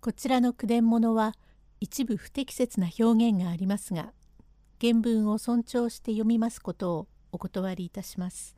[0.00, 1.34] こちらの句伝物は
[1.78, 4.14] 一部不適切な表現がありますが
[4.80, 8.56] 原文を尊重して読みますことをお断りいたします。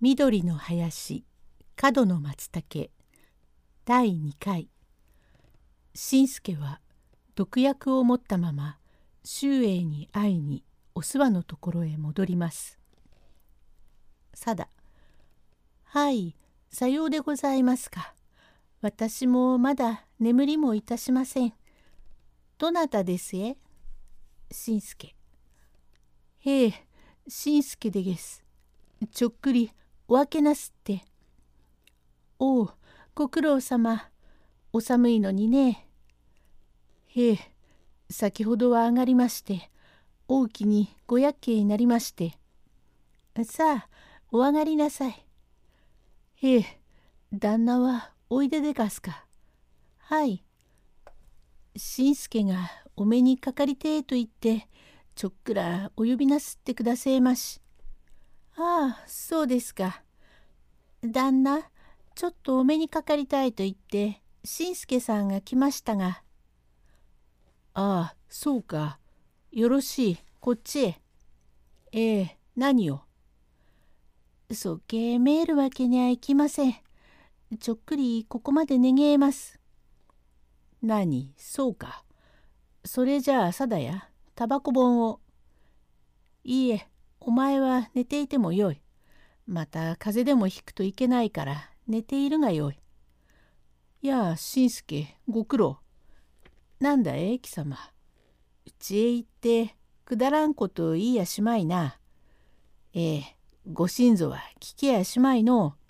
[0.00, 1.24] 緑の林
[1.76, 2.90] 角の松茸
[3.84, 4.68] 第2回
[5.94, 6.80] 新助は
[7.36, 8.78] 毒薬を持ったまま
[9.22, 10.64] 周英に会いに
[10.96, 12.80] お諏訪のところへ戻ります。
[14.34, 14.68] さだ
[15.84, 16.34] はい
[16.68, 18.15] さようでございますか。
[18.86, 21.52] 私もまだ眠りもいたしません。
[22.56, 23.56] どなたですえ？
[24.52, 25.16] しんすけ。
[26.38, 26.74] へえ、
[27.26, 28.44] しんすけでげす。
[29.10, 29.72] ちょっくり
[30.06, 31.04] お分けなすって。
[32.38, 32.70] おう、
[33.16, 34.08] ご苦労様。
[34.72, 35.88] お寒いのにね。
[37.08, 37.38] へえ、
[38.08, 39.68] 先ほどは上がりまして、
[40.28, 42.38] 大きにご厄介になりまして。
[43.42, 43.88] さあ、
[44.30, 45.26] お上がりなさい。
[46.36, 46.80] へえ、
[47.32, 49.24] 旦那はおいででがすか？
[49.98, 50.42] はい。
[51.76, 54.66] しんすけがお目にかかりてえと言って、
[55.14, 57.60] ちょっくらお呼びなすってくだせえまし。
[58.56, 60.02] ああ、そうですか。
[61.02, 61.70] 旦那、
[62.16, 66.22] ちょっとお目にかかりたいと言って、しんすけさんが来ましたが。
[67.74, 68.98] ああ、そうか。
[69.52, 71.00] よろしい、こっちへ。
[71.92, 73.02] ええ、何を？
[74.50, 76.74] そけえめえるわけにはいきません。
[77.60, 79.60] ちょっくりここまで願えます。
[80.82, 81.32] 何？
[81.36, 82.04] そうか。
[82.84, 85.20] それじゃあさだやタバコ本を。
[86.42, 86.88] いいえ
[87.20, 88.82] お前は寝ていてもよい。
[89.46, 92.80] また風邪でもひくといけないから寝ているがよい。
[94.02, 95.78] やあしんすけご苦労。
[96.80, 97.76] なんだえ貴様。
[98.66, 101.98] うちへ行ってくだらんこと言いやしまいな。
[102.92, 103.36] ええ
[103.72, 105.76] ご親族は聞けやしまいの。
[105.78, 105.85] へ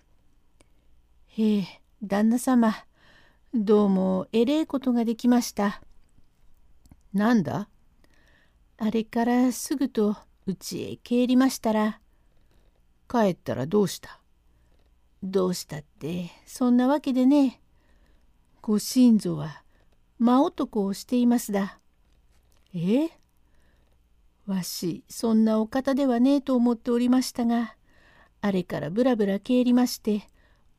[1.38, 1.64] え、
[2.02, 2.72] 旦那様、
[3.52, 5.82] どうもえれえことができました。
[7.12, 7.68] なんだ？
[8.78, 10.16] あれからすぐと
[10.46, 12.00] うちへ帰りましたら。
[13.06, 14.18] 帰ったらどうした？
[15.22, 17.60] どうしたってそんなわけでね。
[18.62, 19.62] ご親族は
[20.18, 21.80] 真男をしていますだ。
[22.74, 23.10] え
[24.46, 27.76] わしそんなお方ではねえと思っておりましたが
[28.40, 30.30] あれからぶらぶら帰りまして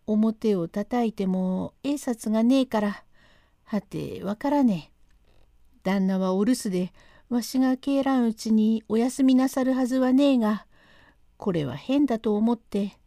[0.07, 3.03] 表を叩いてもえ札がねえから
[3.65, 4.97] はてわからねえ。
[5.83, 6.93] 旦那はお留守で
[7.29, 10.65] わしが帰らんうちにお休みなさるはずはねえが
[11.37, 12.97] これは変だと思って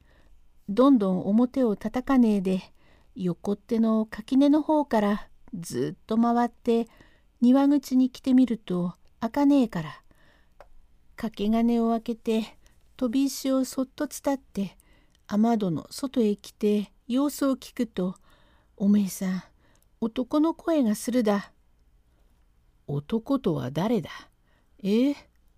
[0.68, 2.62] どんどん表を叩かねえで
[3.14, 5.28] 横手の垣根の方から
[5.58, 6.86] ずっと回って
[7.40, 10.02] 庭口に来てみると開かねえから
[11.16, 12.56] 掛け金を開けて
[12.96, 14.76] 飛び石をそっと伝って
[15.32, 18.16] 雨戸の外へ来て様子を聞くと
[18.76, 19.42] 「おめえさん
[20.00, 21.52] 男の声がするだ」。
[22.88, 24.10] 男とは誰だ？
[24.82, 25.10] え？
[25.10, 25.16] え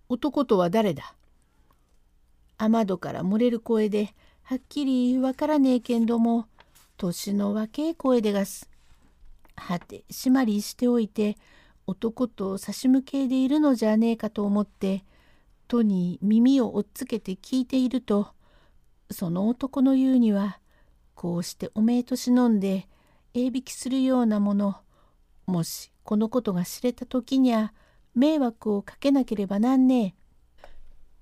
[0.09, 1.15] 男とは誰だ？
[2.59, 4.13] 雨戸から漏れる声で
[4.43, 6.45] はっきりわからねえけんども
[6.97, 8.69] 年の若え声でがす。
[9.55, 11.35] はて締まりしておいて
[11.87, 15.03] 男と差し向けでいるのじゃねえかと思って
[15.67, 18.27] 戸に耳を押っつけて聞いていると
[19.11, 20.59] その男の言うには
[21.15, 22.87] こうしておめえと忍んで
[23.33, 24.77] 栄引きするようなもの
[25.45, 27.73] もしこのことが知れた時にゃ
[28.15, 30.13] 迷惑をかけなければなんねえ。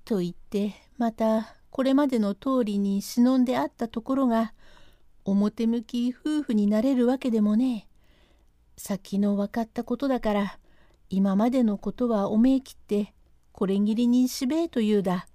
[0.04, 4.54] と言ってまたこれまでの通りに忍んであったところが
[5.24, 7.92] 表向き夫婦になれるわけでもねえ。
[8.78, 10.60] 先の分かったことだから
[11.10, 13.14] 今までのことはおめえ切って
[13.52, 15.28] これぎりにしべえと言うだ。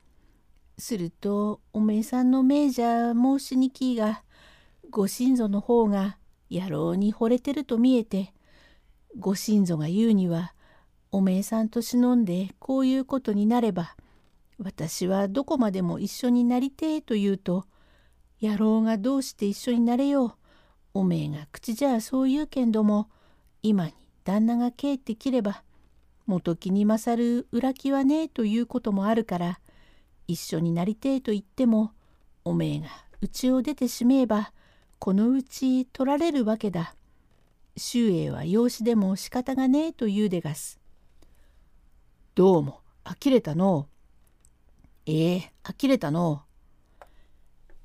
[0.78, 4.22] するとおめえさんの命じゃ申しにきいが
[4.90, 6.18] ご親族の方が
[6.50, 8.32] 野郎に惚れてると見えて
[9.18, 10.52] ご親族が言うには
[11.10, 13.96] おめえさんと忍んでこういうことになれば
[14.58, 17.64] 私はどこまでも一緒になりてえと言うと
[18.42, 20.32] 野郎がどうして一緒になれよう
[20.92, 23.08] おめえが口じゃそう言うけんども
[23.62, 25.62] 今に旦那が帰ってきれば
[26.26, 29.60] 元木に勝る裏気はねえということもあるから
[30.28, 31.92] 一緒になりてえと言っても
[32.44, 32.88] おめえが
[33.20, 34.52] 家を出てしめえば
[34.98, 36.94] このうち取られるわけだ。
[37.76, 40.80] 周英は養子でも仕方がねえと言うでがす。
[42.34, 43.88] どうも呆れたの
[45.04, 46.42] ええ呆れたの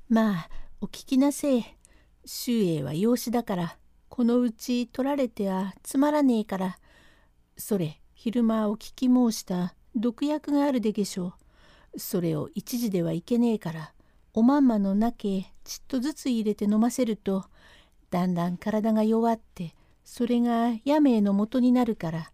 [0.08, 0.48] まあ
[0.80, 1.76] お聞きなせえ。
[2.24, 3.76] 周英は養子だから
[4.08, 6.78] このうち取られてはつまらねえから
[7.56, 11.41] それ昼間お聞き申した毒薬があるでげしょう。
[11.96, 13.92] それを一時ではいけねえから
[14.34, 17.44] おまんまの中へちっとずつ入れて飲ませると
[18.10, 19.74] だんだん体が弱って
[20.04, 22.32] それが八名の元になるから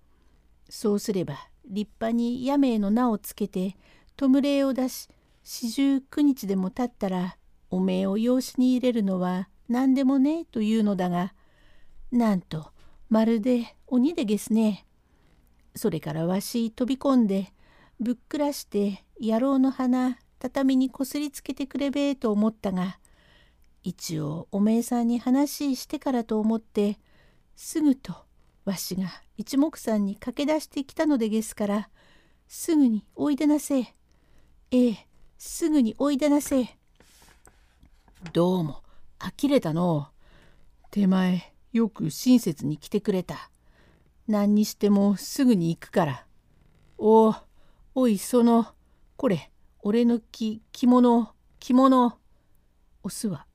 [0.69, 3.77] そうすれば立派に八名の名をつけて
[4.17, 5.09] 弔いを出し
[5.43, 7.37] 四十九日でも経ったら
[7.71, 11.35] おめえを養子に入れるのは何でもねえというのだが
[12.11, 12.71] なんと
[13.11, 14.87] まるで鬼でげすね。
[15.75, 17.53] それからわし飛び込んで
[18.01, 22.99] ぶっくらして野郎の花畳にこすりつけてくれべえと思ったが
[23.83, 26.99] 一応おめえさんに話してからと思って
[27.57, 28.15] すぐと
[28.65, 31.89] わしが一目散に駆け出してきたのでげすから
[32.47, 33.95] すぐにおいでなせえ。
[34.71, 35.07] え
[35.39, 36.79] すぐにおいでなせえ。
[38.33, 38.83] どうも
[39.19, 40.09] 呆れたの
[40.91, 43.51] 手前よく親切に来てくれた。
[44.27, 46.27] 何にしてもすぐに行くから。
[46.97, 47.35] お
[47.95, 48.69] おいその
[49.19, 49.51] これ
[49.81, 52.19] 俺の着着物着物
[53.03, 53.47] おすは。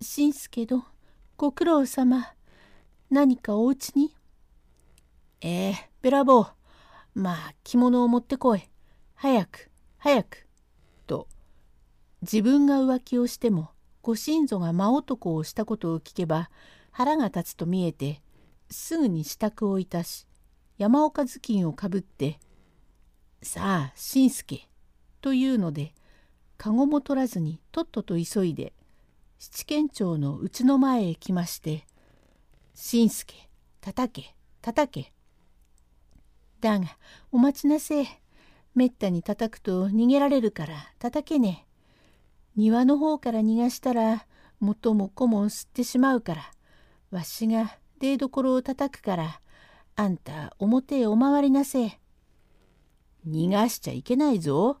[0.00, 0.84] しんすけど
[1.36, 2.32] ご苦労様。
[3.10, 4.14] 何かおうちに？
[5.40, 6.46] ええべらぼう。
[7.16, 8.62] まあ着物を持ってこい。
[9.16, 10.46] 早く早く。
[11.08, 11.26] と
[12.22, 13.70] 自分が浮気をしても
[14.02, 16.48] ご親祖が真男をしたことを聞けば
[16.92, 18.22] 腹が立つと見えて
[18.70, 20.28] すぐに支度をいたし
[20.78, 22.38] 山岡頭巾をかぶって
[23.44, 24.66] 「さあ新助」
[25.20, 25.94] というので
[26.56, 28.72] 籠も取らずにとっとと急いで
[29.38, 31.86] 七軒町のうちの前へ来まして
[32.74, 33.34] 「新助
[33.82, 35.12] たたけたたけ」
[36.60, 36.96] だが
[37.30, 38.02] お待ちなせ。
[38.02, 38.06] え
[38.74, 41.64] めったにたたくと逃げられるからたたけね。
[42.56, 44.26] 庭の方から逃がしたら
[44.58, 46.50] 元も子も吸ってしまうから
[47.10, 49.40] わしが出所をたたくから
[49.96, 51.82] あんた表へお回りなせ。
[51.84, 52.03] え。
[53.26, 54.78] 逃がしちゃいけないぞ。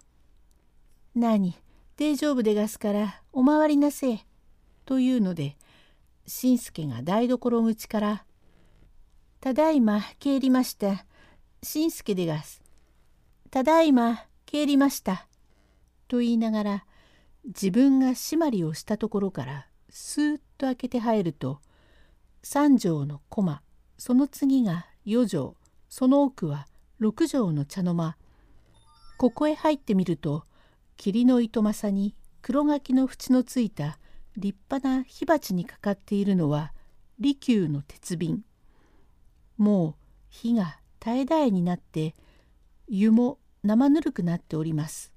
[1.14, 1.54] 何
[1.96, 4.26] 大丈夫でがすからお回りなせえ。
[4.84, 5.56] というので
[6.26, 8.24] 新助が台所口から
[9.40, 11.06] 「ただいま帰りました
[11.62, 12.62] 新助でがす」
[13.50, 15.26] 「ただいま帰りました」
[16.08, 16.86] と言いながら
[17.44, 21.60] 自分が締まりをしたところからスーッと開けて入ると
[22.44, 23.62] 「3畳の駒
[23.96, 25.54] その次が4畳
[25.88, 26.66] その奥は
[27.00, 28.16] 6畳の茶の間
[29.16, 30.44] ここへ入ってみると
[30.96, 33.98] 霧の糸政に黒柿の縁のついた
[34.36, 36.72] 立派な火鉢にかかっているのは
[37.18, 38.42] 利休の鉄瓶
[39.56, 39.94] もう
[40.28, 42.14] 火が絶え絶えになって
[42.88, 45.12] 湯も生ぬるくなっております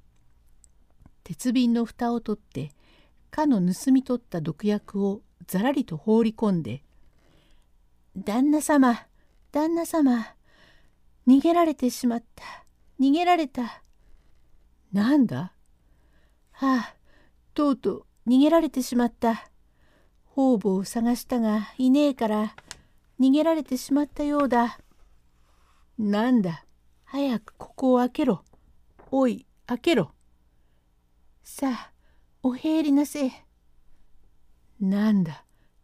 [1.24, 2.72] 鉄瓶の蓋を取って
[3.30, 6.84] かの盗み取った毒薬をざらりと放り込んで
[8.26, 9.06] 旦那様、
[9.52, 10.26] 旦那様、
[11.28, 12.44] 逃げられてしまった。
[13.00, 13.84] 逃げられた。
[14.92, 15.54] なんだ?
[16.52, 16.96] はあ、
[17.54, 19.50] とうとう逃げられてしまった。
[20.26, 22.56] 方々を探したがいねえから
[23.20, 24.80] 逃げられてしまったようだ。
[25.98, 26.66] なんだ、
[27.06, 28.44] 早くここを開けろ。
[29.12, 30.12] おい、開けろ。
[31.44, 31.92] さあ、
[32.44, 33.32] お入りなせえ。
[34.80, 35.44] なんだ、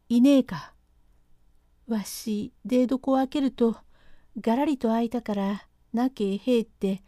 [0.09, 0.73] いねえか。
[1.87, 3.75] わし出床を開けると
[4.39, 7.03] がらりと開いたからなけへへって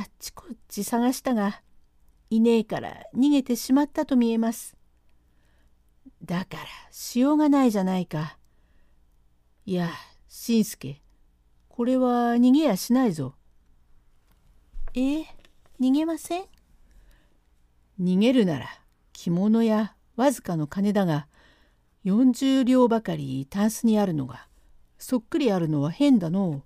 [0.00, 1.60] あっちこっち探したが
[2.30, 4.74] いねえから逃げてしまったと見えます。
[6.24, 8.38] だからしようがないじゃないか。
[9.66, 9.90] いや
[10.26, 11.02] しんすけ
[11.68, 13.34] これは逃げやしないぞ。
[14.94, 15.26] ええ
[15.78, 16.44] 逃げません？
[18.00, 18.68] 逃げるなら
[19.12, 21.26] 着物やわずかの金だが
[22.06, 24.48] 40両ばかりタンスにあるのが
[24.96, 26.62] そっくりあるのは変だの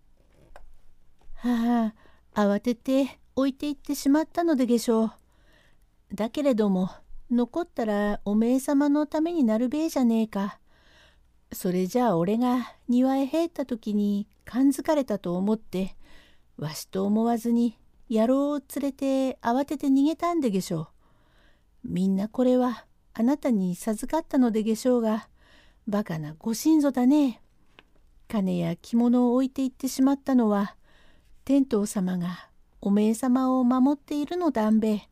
[1.34, 1.92] は
[2.34, 5.12] あ慌てて置いていってしまったのでげしょう。
[6.14, 6.90] だけれども
[7.30, 10.58] 残ったらおめえ様のためになるべえじゃねえか。
[11.52, 15.96] それじゃあ俺が庭へ入った時に感づかれたと思って
[16.56, 17.78] わしと思わずに
[18.10, 20.88] 野郎を連れて慌てて逃げたんでげしょ
[21.84, 21.88] う。
[21.88, 25.28] みんなこれはあなたに授かったのでげしょうが、
[25.86, 27.40] バカなご親祖だね。
[28.26, 30.76] 金や着物を置いていってしまったのは、
[31.44, 32.48] 天道様が
[32.86, 35.08] おめえ様を守っているのだんべ。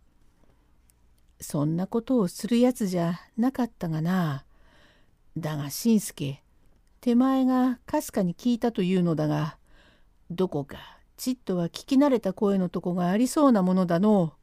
[1.41, 4.45] そんなことをするやつじゃなかったがな。
[5.39, 6.43] だが新助、
[7.01, 9.57] 手前がかすかに聞いたというのだが、
[10.31, 10.77] どこか
[11.17, 14.35] ちっとは聞き慣れた声のとこがありそうなものだの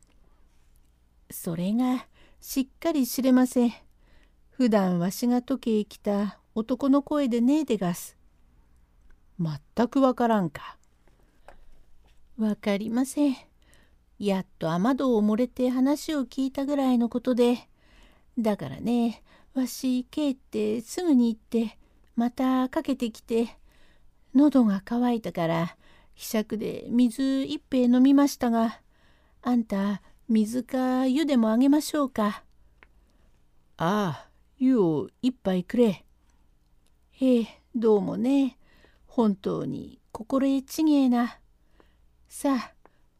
[1.29, 2.07] それが
[2.41, 3.74] しっかり知れません。
[4.50, 8.17] 普段わしが時へ来た男の声でねえでがす。
[9.39, 10.78] 全くわからんか。
[12.39, 13.36] わかりません。
[14.17, 17.67] やっと雨戸を漏れて話を聞いたぐらいのことで。
[18.38, 19.22] だからね、
[19.53, 21.77] わし帰ってすぐに行って
[22.15, 23.58] またかけてきて
[24.34, 25.75] 喉が渇いたから
[26.13, 28.79] ひしゃくで水一杯飲みましたが
[29.41, 32.43] あんた水か湯でもあげましょうか。
[33.75, 36.05] ああ湯を一杯くれ。
[37.19, 38.58] ええどうもね
[39.08, 41.38] 本当に心得ちげえな。
[42.31, 42.74] さあ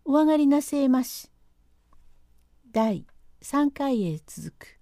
[0.06, 1.32] お上がりなせえまし。
[2.72, 3.08] 第
[3.42, 4.79] 3回へ続く。